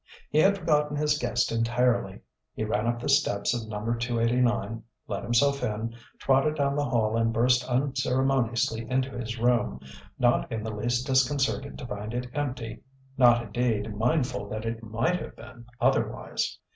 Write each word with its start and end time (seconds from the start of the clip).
He 0.31 0.39
had 0.39 0.57
forgotten 0.57 0.97
his 0.97 1.19
guest 1.19 1.51
entirely. 1.51 2.21
He 2.55 2.63
ran 2.63 2.87
up 2.87 2.99
the 2.99 3.07
steps 3.07 3.53
of 3.53 3.69
Number 3.69 3.95
289, 3.95 4.81
let 5.07 5.21
himself 5.21 5.61
in, 5.61 5.93
trotted 6.17 6.55
down 6.55 6.75
the 6.75 6.85
hall 6.85 7.15
and 7.15 7.31
burst 7.31 7.63
unceremoniously 7.69 8.89
into 8.89 9.11
his 9.15 9.37
room 9.37 9.79
not 10.17 10.51
in 10.51 10.63
the 10.63 10.73
least 10.73 11.05
disconcerted 11.05 11.77
to 11.77 11.85
find 11.85 12.15
it 12.15 12.31
empty, 12.33 12.81
not, 13.15 13.43
indeed, 13.43 13.95
mindful 13.95 14.49
that 14.49 14.65
it 14.65 14.81
might 14.81 15.21
have 15.21 15.35
been 15.35 15.65
otherwise. 15.79 16.57